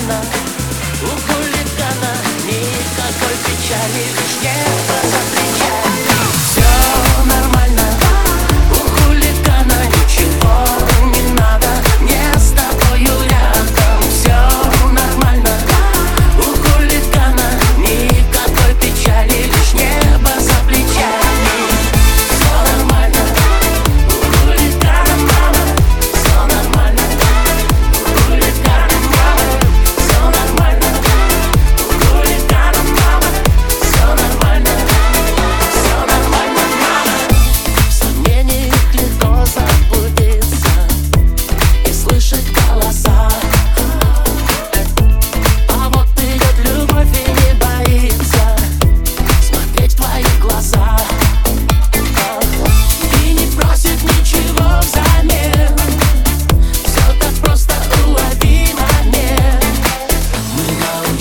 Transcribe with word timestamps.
хулигана, 0.00 0.22
у 1.02 1.06
хулигана 1.06 2.14
Никакой 2.46 3.36
печали 3.44 4.04
лишь 4.16 4.42
небо 4.42 5.19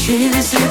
Tive 0.09 0.39
esse 0.39 0.68